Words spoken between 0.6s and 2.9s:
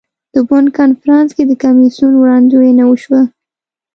کنفرانس کې د کمیسیون وړاندوینه